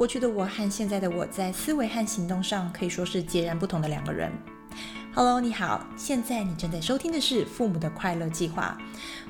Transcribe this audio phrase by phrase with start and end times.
[0.00, 4.32] 过去的我和现在的我在思维和行动上可以说是截然不同的两个人。
[5.14, 8.78] Hello，你好，现在你正在收听的是《父母的快乐计划》，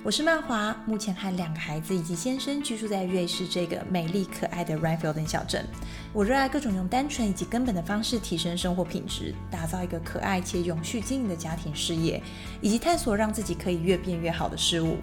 [0.04, 5.66] 我是曼华，目前和两个孩子以及先生居住在瑞士这个美丽可爱的 refelden 小镇。
[6.12, 12.22] 我热爱各种用单纯以及根本的方式提升生活品质，打造一个可爱且永续经营的家庭事业，
[12.60, 14.98] 以及探索让自己可以越变越好的事物。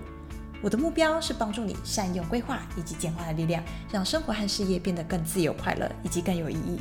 [0.61, 6.79] 我的目标是帮助你善用规划以及简化的力量，让生活和事业变得更自由、快乐以及更有意义。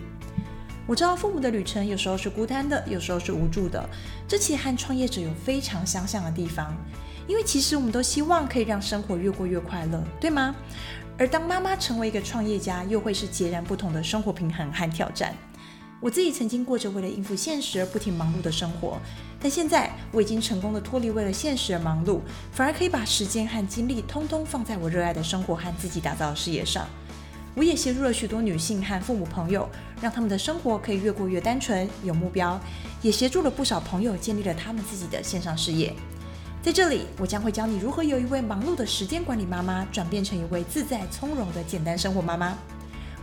[0.86, 3.84] 我知道父母的旅程有时候是孤单的，有时候是无助的，
[4.28, 6.74] 这其实和创业者有非常相像的地方。
[7.26, 10.54] 因为其实我们都希望可以让生活越过越快乐，对吗？
[11.18, 15.34] 而当妈妈成为一个创业家，又会是截然不同的生活平衡和挑战。
[16.06, 18.96] 我自己曾经过着为了应付现实而不停忙碌的生活，
[19.40, 22.20] 但现在我已经成功的脱离为了现实而忙碌，
[22.52, 26.86] 反而可以把时间和精力通通放在我热爱的生活和自己打造的事业上。
[27.56, 29.68] 我也协助了许多女性和父母朋友，
[30.00, 32.56] 让他们的生活可以越过越单纯、有目标；
[33.02, 35.92] 也协助了不少朋友建立了他们自己的线上事业。
[36.62, 42.56] 在这里，我将会教你如何由一位忙碌的时间管理妈妈，转变成一位自在从容的简单生活妈妈。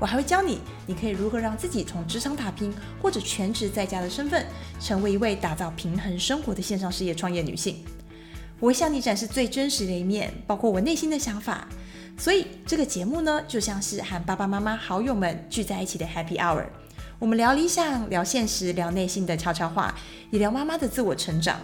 [0.03, 4.45] 我还会教你，你可以如何让自己从职场打拼或者全职在家的身份，
[4.77, 7.77] 成为一位打造平衡生活的线上事业创业女性。
[8.59, 11.65] 我会向你展示最真实的一面，包括我内心的想法。
[12.17, 16.65] 所以这个节目呢，就像是和爸爸妈妈、好友们聚在一起的 Happy Hour。
[17.17, 19.95] 我们聊理想，聊现实，聊内心的悄悄话，
[20.31, 21.57] 也聊妈妈的自我成长。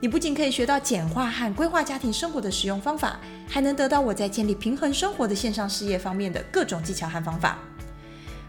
[0.00, 7.58] 你不仅可以学到简化和规划家庭生活的实用方法，还能得到我在建立平衡生活的线上事业方面的各种技巧和方法。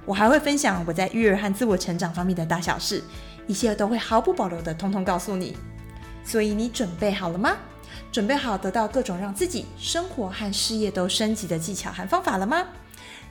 [0.05, 3.03] 我还会分享我在育儿和自我成长方面的大小事，
[3.47, 5.55] 一切都会毫不保留的通通告诉你。
[6.23, 7.55] 所以你准备好了吗？
[8.11, 12.65] 准备好得到各种让自己生活和事业都升级的技巧和方法了吗？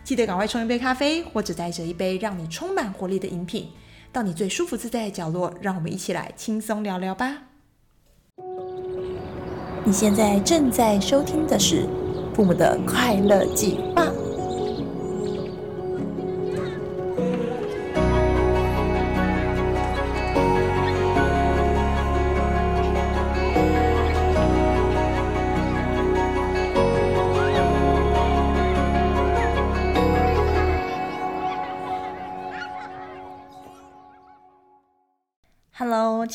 [0.04, 3.70] 记得赶快冲一杯咖啡，或者带着一杯让你充满活力的饮品，
[4.12, 7.38] 到你最舒服自在的角落，让我们一起来轻松聊聊吧。
[9.84, 11.82] 你现在正在收听的是
[12.34, 14.04] 《父母的快乐计划》。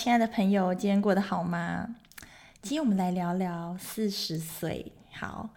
[0.03, 1.95] 亲爱的朋友，今天过得好吗？
[2.61, 4.91] 今天我们来聊聊四十岁。
[5.13, 5.49] 好，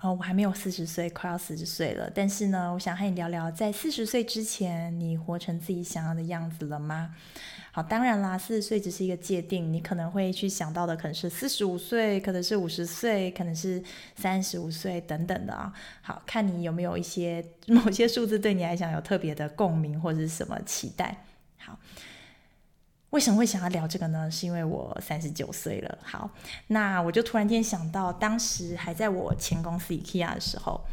[0.00, 2.10] 哦，我还没有四十岁，快要四十岁了。
[2.12, 7.14] 但是呢，我想和你聊聊，在四十岁之前，你活成自己想要的样子了吗？
[7.70, 13.80] 好，当然啦，四十岁只是一个界定，你可能会去想到的可能是四十五岁，可能是五十岁，可能是
[14.16, 15.72] 三十五岁等等的啊。
[16.02, 21.24] 好，看你有没有一些某些数字对你来讲有特别的共鸣或者是什么期待。
[21.58, 21.78] 好。
[23.14, 24.28] 为什么会想要聊这个呢？
[24.28, 25.98] 是因为我三十九岁了。
[26.02, 26.28] 好，
[26.66, 30.84] 那我就突然间想到，当时还在我前公司 IKEA 的时候，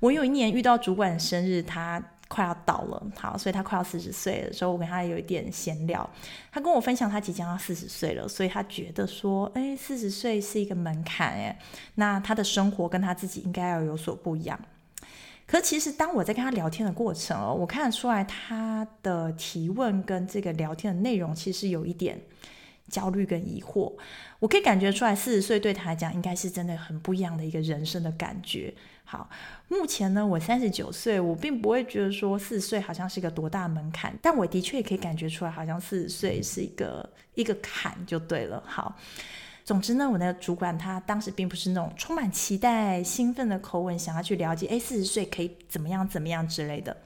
[0.00, 6.08] 我有一年遇到主管生日，他快要到了，好，所以他快要四十岁的时候，我跟他有一点闲聊，
[6.50, 11.58] 他跟我分享他即将要四十岁了，所以他觉得说，哎，四十岁是一个门槛，哎，
[11.96, 14.58] 那他的生活跟他自己应该要有所不一样。
[15.50, 22.20] 可其实，当我在跟他聊天的过程哦，我看得出来他的提问跟这个聊天的内容其实有一点
[22.90, 23.90] 焦虑跟疑惑。
[24.40, 28.74] 我可以感觉出来，四十岁对他来讲应该是真的很不一样的一个人生的感觉。
[29.04, 29.30] 好，
[29.68, 38.62] 目前呢，我三十九岁，我并不会觉得说四十岁好像是一个多大门槛，但我的确也可以感觉出来，好像四十岁是一个一个坎就对了。
[38.66, 38.94] 好。
[39.68, 46.96] 总之呢，我那个主管他当时并不是那种充满期待、兴奋的口吻，想要去了解，哎，四十岁可以怎么样、怎么样之类的。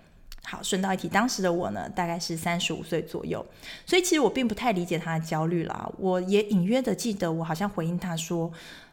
[0.44, 3.44] 好，顺道一提，当时的我呢，大概是三十五岁左右，
[3.84, 5.90] 所以其实我并不太理解他的焦虑啦。
[5.98, 8.48] 我也隐约的记得，我好像回应他说，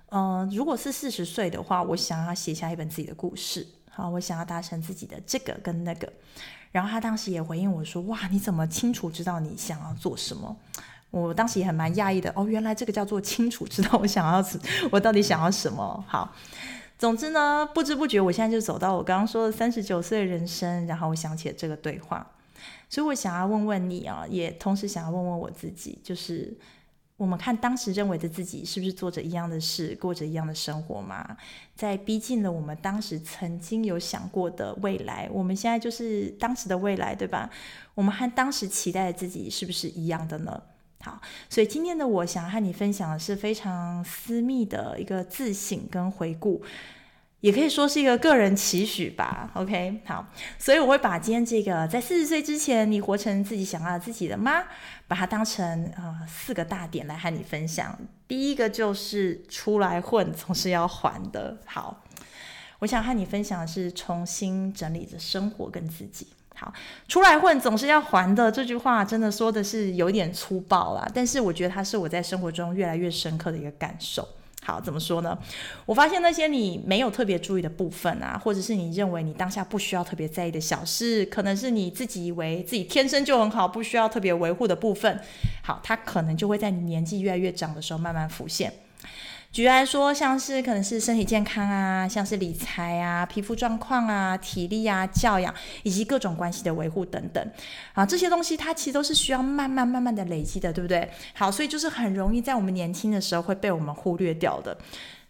[0.07, 6.11] 嗯、如果是四十岁的话，我想要写下一本自己的故事，好，我想要达成自己的这个跟那个。
[6.71, 10.57] 然后他当时也回应我说，哇，你怎么清楚知道你想要做什么？
[11.11, 14.45] 我当时也很蛮讶异的哦，原来这个叫做清楚知道我想要，
[14.91, 16.03] 我到底想要什么。
[16.07, 16.33] 好，
[16.97, 22.29] 总之呢，不知不觉我现在就走到我刚刚说的三十九岁人生，然后我想起了这个对话，
[22.89, 26.55] 所以我想要问问你啊，也同时想要问问我自己，就是
[27.17, 31.35] 我们看当时认为的自己是不是做着一样的事，过着一样的生活吗？
[31.75, 37.49] 在逼近了我们当时曾经有想过的未来，我们现在就是当时的未来，对吧？
[37.95, 40.61] 我们和当时期待的自己是不是一样的呢？
[41.01, 46.61] 好，所以今天的我想和你分享的是非常私密的一个自省跟回顾。
[47.41, 49.49] 也可以说是一个个人期许吧。
[49.53, 54.65] OK，好，所以我会把今天这个在四十岁之前你活成自己想要自己的吗，
[55.07, 57.97] 把它当成呃四个大点来和你分享。
[58.27, 61.57] 第一个就是出来混总是要还的。
[61.65, 62.03] 好，
[62.79, 66.27] 我想和你分享的是重新整理着生活跟自己。
[66.59, 66.73] 好，
[67.07, 74.27] 出来混总是要还的这句话，真的说的是有点粗暴啦，但是我觉得它是我在生活中越来越深刻的一个感受。
[74.61, 75.35] 好，怎么说呢？
[75.85, 85.17] 我发现那些你没有特别注意的部分啊，或者是你认为你当下不需要特别在意的小事，可能是你自己以为自己天生就很好，不需要特别维护的部分，
[85.63, 88.71] 好，它可能就会在你年纪越来越长的时候慢慢浮现。
[89.51, 95.53] 举例来说，像是可能是身体健康啊，像是理财啊、皮肤状况啊、体力啊、教养
[95.83, 97.51] 以及各种关系的维护等等，
[97.93, 101.09] 啊，这些东西它其实都是需要慢慢慢慢的累积的，对不对？
[101.33, 104.77] 好，所以就是很容易在我们年轻的时候会被我们忽略掉的，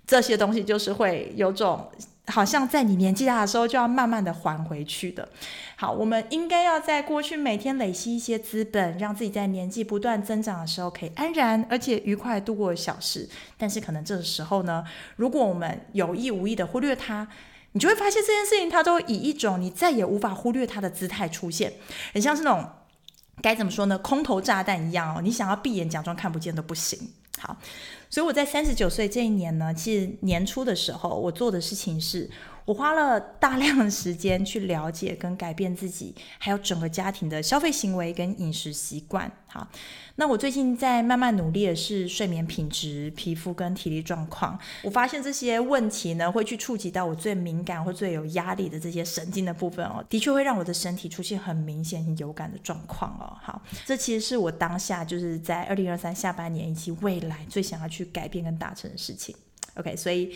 [0.05, 1.89] 这些东西就是会有种。
[2.29, 5.27] 好像在你年纪大的时候就要慢慢的还回去的。
[5.75, 13.27] 好，我们应该要在过去每天累积一些资本，让自己在年纪不断增长的时候可以安然而且愉快度过小事。
[13.57, 14.83] 但是可能这个时候呢，
[15.15, 17.27] 如果我们有意无意的忽略它，
[17.71, 21.73] 你就会发现这件事情它都以一种你再也无法忽略它的姿态出现，
[22.13, 22.67] 很像是那种
[23.41, 26.99] 该怎么说呢，空投炸弹一样哦，你想要闭眼假装看不见都不行。
[27.39, 27.55] 好，
[28.09, 32.27] 所以我在三十九岁这一年呢，其实年初的时候，我做的事情是，
[32.69, 39.31] 我花了大量的时间去了解跟改变自己，还有整个家庭的消费行为跟饮食习惯。
[39.47, 39.67] 好，
[40.17, 44.55] 那我最近在慢慢努力的是睡眠品质、皮肤跟体力状况。
[44.83, 53.35] 我发现这些问题呢，会去触及到我最敏感或最有压力的这些神经的部分哦，的确会让我的身体出现很明显、有感的状况哦。
[53.41, 59.35] 好，这其实是我当下就是在二零二三下半年以及未来最想要去改变跟达成的事情。
[59.73, 60.35] OK，所以。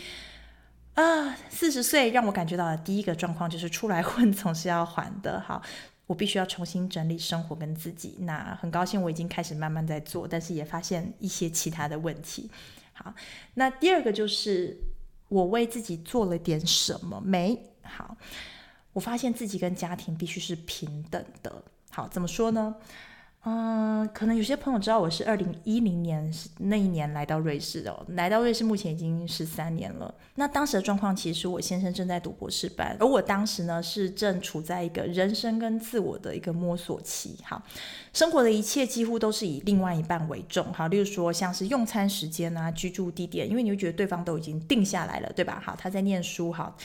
[0.95, 5.41] 啊，四十岁让我感觉到的第一个状况就是出来混总是要还的。
[5.41, 5.61] 好，
[6.05, 8.15] 我必须要重新整理生活跟自己。
[8.19, 12.49] 那很高兴我已经开始慢慢在做，但是也发现一些其他的问题。
[12.93, 13.11] 好，
[13.55, 14.77] 那第二个就是
[15.29, 17.59] 我为自己做了点什么没？
[17.81, 18.15] 好，
[18.93, 21.63] 我发现自己跟家庭必须是平等的。
[21.89, 22.75] 好，怎么说呢？
[23.45, 30.15] 嗯，可能有些朋友知道我是二零一零年那一年来到瑞士的，来到瑞士目前已经十三年了。
[30.35, 37.37] 那当时的状况其实我先生正在读博士班，而我当时呢是正处在一个人生跟自我的一个摸索期。
[37.43, 37.61] 好，
[38.13, 40.71] 生活的一切几乎都是以另外一半为重。
[40.71, 45.61] 好，例如说像是用餐时间啊、居住地点，因为你会觉得对方都已经定下来了，对吧？
[45.61, 46.77] 好，他在念书，好。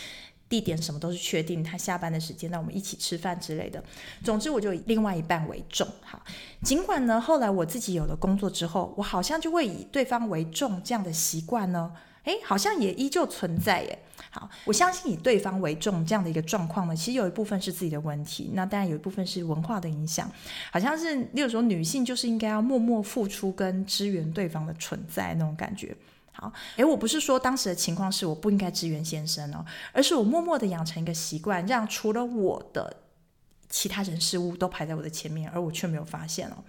[0.48, 3.82] 地点什么都是确定，他下班的时间，那我们一起吃饭之类的。
[4.24, 5.86] 总之，我就以另外一半为重。
[6.02, 6.22] 好，
[6.62, 11.92] 尽管呢，后来我自己有了工作之后，我好像就会以对方为重这样的习惯呢，
[12.24, 13.98] 诶，好像也依旧存在耶。
[14.30, 20.30] 好，我相信以对方为重这样的一个状况呢，其实有一部分是自己的问题，那当然有一部分是文化的影响。
[20.70, 25.96] 好像是，例如说，女性就是应该要默默付出跟支援对方的存在那种感觉。
[26.40, 32.96] 好，诶，我不是说当时的情况是我不应该支援先生哦，而是我默默的养成一个习惯，让除了我的
[33.69, 36.62] 其他人事物都排在我的前面，而我却没有发现哦。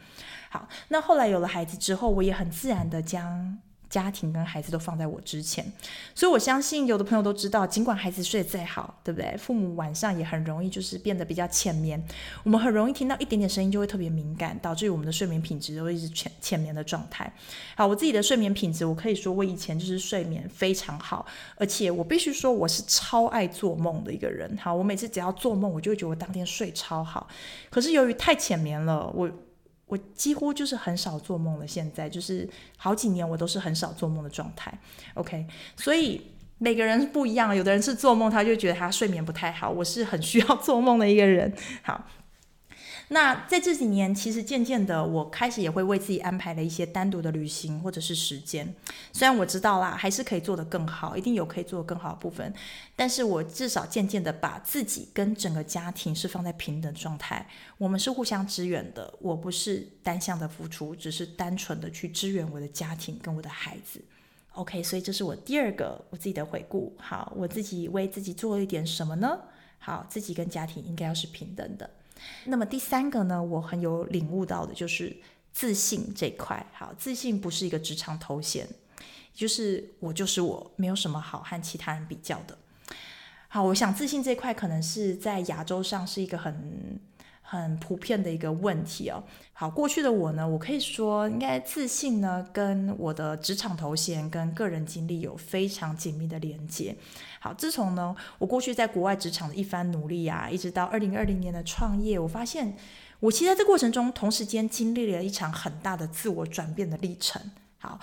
[0.49, 3.59] 好，那后来有了孩子之后，我也很自然的将。
[3.89, 5.65] 家庭跟孩子都放在我之前，
[6.13, 9.35] 所以我相信有的朋友都知道，尽管孩子睡得再好，对不对？
[9.37, 12.01] 父母晚上也很容易就是变得比较浅眠，
[12.43, 17.33] 我们很容易听到一点点声音就会特别敏感，导致于我们的睡眠品质都一直浅浅眠的状态。
[17.75, 21.25] 好，我自己的睡眠品质，我可以说我以前就是睡眠非常好，
[21.55, 24.55] 而且我必须说我是超爱做梦的一个人。
[24.57, 27.27] 好，我每次只要做梦，我就会觉得我当天睡超好。
[27.71, 29.29] 可是由于太浅眠了，我。
[29.89, 34.73] 我几乎就是很少做梦了，现在就是好几年我都是很少做梦的状态。
[35.15, 36.21] OK，所以
[36.57, 39.69] 每个人不一样，有的人是做梦，他就觉得他睡眠不太好。
[39.69, 41.53] 我是很需要做梦的一个人。
[41.81, 42.07] 好。
[43.11, 48.71] 那在这几年，其实渐渐的，我开始也会为自己安排了一些单独的旅行或者是时间。
[49.11, 52.53] 虽然我知道啦，还是可以做得更好，一定有可以做得更好的部分。
[52.95, 57.47] 但是我至少渐渐的把自己跟整个家庭是放在平等状态，
[57.79, 59.11] 我们是互相支援的。
[59.19, 63.99] 我不是单向的付出，只是单纯的去支援我的家庭跟我的孩子。
[64.51, 66.95] OK，所以这是我第二个我自己的回顾。
[66.99, 69.39] 好，我自己为自己做了一点什么呢？
[69.79, 71.89] 好，自己跟家庭应该要是平等的。
[72.45, 75.15] 那么第三个呢，我很有领悟到的就是
[75.51, 76.65] 自信这块。
[76.73, 78.67] 好，自信不是一个职场头衔，
[79.33, 82.57] 就是我就是我，没有什么好和其他人比较的。
[83.47, 86.99] 好，我想自信这块可能是在亚洲上是一个很
[87.51, 89.23] 很普遍的一个问题哦。
[89.53, 96.95] 好，过去的我呢，我可以说应该自信呢，跟我的职场头衔跟个人经历有非常紧密的连接。
[97.39, 102.77] 好，自从呢我过去在国外职场的一番努力啊，一直到二零二零年的创业，我发现
[103.19, 107.41] 我其实在这过程中同时间经历了一场很大的自我转变的历程。
[107.79, 107.99] 好，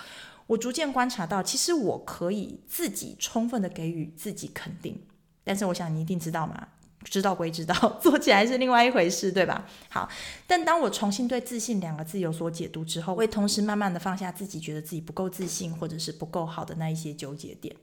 [0.47, 5.01] 我逐渐观察到，其实我可以自己充分的给予自己肯定，
[5.45, 6.67] 但是我想你一定知道嘛。
[7.09, 9.65] 知道归知道， 做起来是另外一回事，对吧？
[9.89, 10.07] 好，
[10.45, 17.75] 但当我重新对“自信”两个字有所解读之后，我也同时慢慢的放下自己觉得自己不够自信，或者是不够好的那一些纠结点。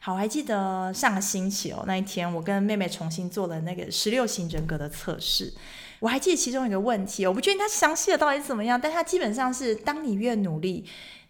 [0.00, 5.52] 好，我还记得上个星期哦，那一天我跟妹妹重新做了那个十六型人格的测试，
[6.00, 10.84] 我还记得其中一个问题，我不确定它详细的到底怎么样，但它基本上是：当你越努力，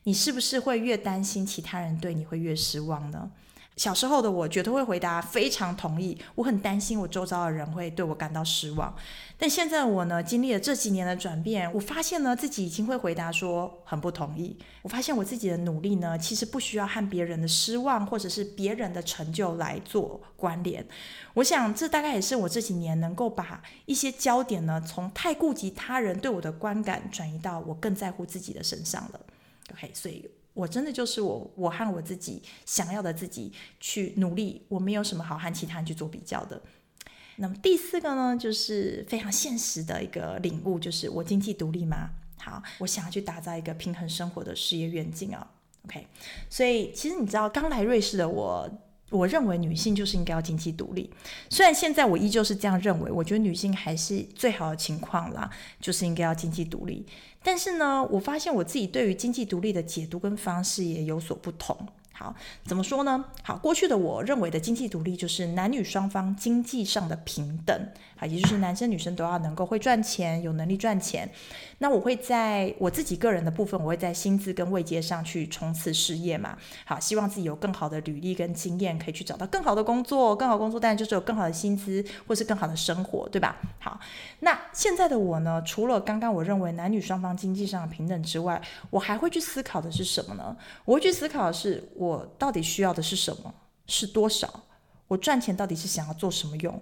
[0.04, 3.30] 你是不是会越担心其他人对你会越失望呢？
[3.76, 6.18] 小时候的我，绝对会回答非常同意。
[6.34, 8.94] 我很担心我周遭的人会对我感到失望。
[9.38, 14.56] 但现在我呢，经历了这几年的转变，我发现呢，自己已经会回答说很不同意。
[14.82, 20.86] 我发现我自己的努力呢，其实不需要和别人的失望或者是别人的成就来做关联。
[21.34, 29.20] 我想这大概也是我这几年能够把一些焦点呢，从太顾及他人对我的观感，转移到我更在乎自己的身上了。
[29.72, 30.30] OK，所以。
[30.54, 36.60] 我真的就是我，我和我自己想要的自己去努力，我没有什么好和其他人去做比较的。
[37.36, 42.10] 那么第四个呢，就是非常现实的一个领悟，就是我经济独立吗？
[42.38, 45.50] 好，我想要去打造一个平衡生活的事业愿景啊。
[45.86, 46.06] OK，
[46.50, 48.70] 所以其实你知道，刚来瑞士的我。
[49.12, 51.08] 我认为女性就是应该要经济独立，
[51.50, 57.06] 虽然现在我依旧是这样认为，我觉得女性还是最好的情况啦，就是应该要经济独立。
[57.42, 61.76] 但是呢，我发现我自己对于经济独立的解读跟方式也有所不同。
[62.14, 63.24] 好，怎么说呢？
[63.42, 67.88] 好，过去的我认为的经济独立就是男女双方经济上的平等，
[68.22, 71.28] 啊，也就是男生女生都要能够会赚钱，有能力赚钱。
[71.78, 76.56] 那我会在我自己个人的部分，我会在薪资跟位阶上去冲刺事业嘛。
[76.84, 83.56] 好，希望自己有更好的履历跟经验，可以去找到更好的工作，更好工作当然就是有更好的薪资或是更好的生活，对吧？
[83.80, 83.98] 好，
[84.38, 90.56] 那现在的我呢，除了刚刚我认为男女双方经济上的平等之外，我还会去思考的是什么呢？
[90.84, 93.52] 我会去思考的是我到底需要的是什么，
[93.88, 94.48] 是多少？
[95.08, 96.80] 我赚钱到底是想要做什么用？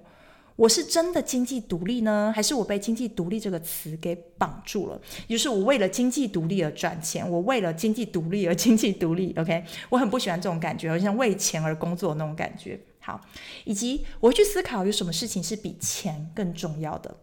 [0.60, 5.00] 我是真的经济独立呢，还是我被经济独立这个词给绑住了？
[5.26, 9.34] 也就是我为了经济独立而赚钱，我为了经济独立而经济独立。
[9.38, 12.78] OK，我很不喜欢这种感觉，好像为钱而工作那种感觉。
[12.98, 13.18] 好，
[13.64, 17.16] 以及我会去思考有什么事情是比钱更重要的。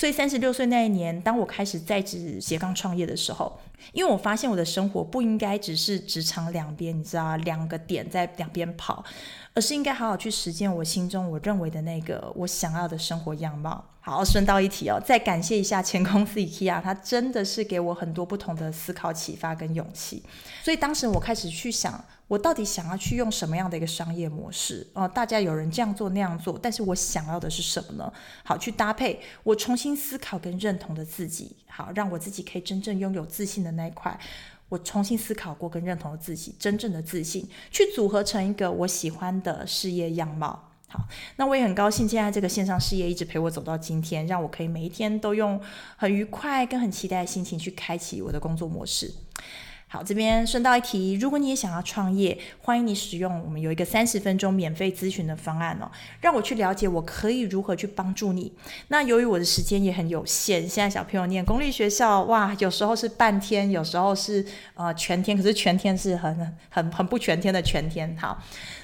[0.00, 3.60] 所以三十六岁那一年，当我开始在职斜杠创业的时候，
[3.92, 9.04] 因为我发现我的生活不应该只是职场两边，你知道，两个点在两边跑。
[9.52, 13.84] 而是应该好好去实践我心中我认为的那个我想要的生活样貌。
[14.02, 20.22] 好，顺道一提哦，再感谢一下前公司 IKEA，它真的是给我很多不同的思考启发跟勇气。
[20.62, 24.86] 所以当时我开始去想，我到底想要去用什么样的一个商业模式？
[24.94, 28.10] 哦，大家有人这样做那样做，但是我想要的是什么呢？
[28.42, 34.18] 好，去搭配我重新思考跟认同的自己，好，让我自己可以真正拥有自信的那一块。
[34.70, 40.69] 我重新思考过跟认同的自己真正的自信，去组合成一个我喜欢的事业样貌。
[40.92, 41.06] 好，
[41.36, 45.60] 那我也很高兴，现在这个线上事业一直陪我走到今天，让我可以每一天都用
[45.96, 49.08] 很愉快跟很期待的心情去开启我的工作模式。
[49.86, 58.52] 好，这边顺道一提，如果你也想要创业，欢迎你使用我们有一个三十分钟免费咨询的方案哦，让我去了解我可以如何去帮助你。
[58.86, 68.16] 那由于我的时间也很有限，现在小朋友念公立学校，哇，有时候是半天，有时候是呃全天，可是全天是很很很不全天的全天。
[68.16, 68.40] 好，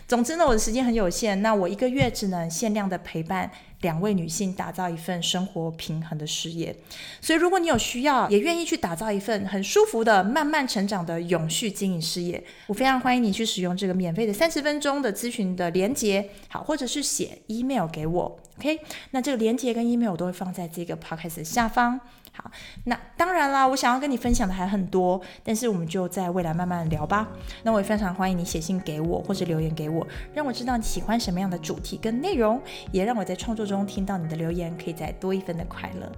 [0.09, 3.51] 总之呢，我的时间很有限，那我一个月只能限量的陪伴。
[3.83, 6.75] 两位女性打造一份生活平衡的事业，
[7.21, 18.81] 所以如果你有需要，也愿意去打造一份很舒服的、慢慢成长的永续经营事业，我非常欢迎你去使用这个免费的三十分钟的咨询的连接，好，或者是写 email 给我，OK？
[19.11, 22.01] 那这个连接跟 email 我都会放在这个 podcast 的下方。
[22.33, 22.51] 好，
[22.85, 27.27] 那当然啦，我想要跟你分享的还很多，但是我们就在未来慢慢聊吧。
[27.63, 32.61] 那我也非常欢迎你写信给我或者留言给我，让我知道你喜欢什么样的主题跟内容，
[32.93, 36.13] 也让我在创作中听到你的留言，可以再多一份的快乐。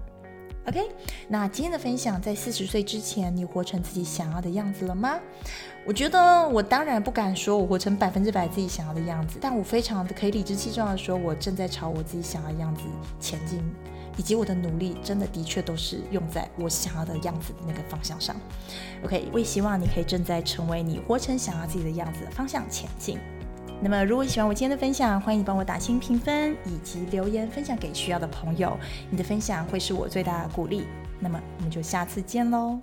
[0.68, 0.87] OK，
[1.28, 5.18] 那今天的分享，在四十岁之前，你活成自己想要的样子了吗？
[5.87, 12.82] 我觉得我当然不敢说我活成百分之百自己想要的样子，但我非常的可以理直气壮的说，我正在朝我自己想要的样子
[13.18, 13.62] 前进。
[14.18, 18.34] 以及我的努力，真的的确都是用在我想要的样子的那个方向上。
[19.04, 23.16] OK，我也希望你可以正在成为你活成想要自己的样子的方向前进。
[23.80, 28.76] 那么，如果喜欢我今天的分享，欢迎帮我打星评分以及留言分享给需要的朋友。
[29.08, 30.87] 你的分享会是我最大的鼓励。
[31.20, 32.80] 那么，我们就下次见喽。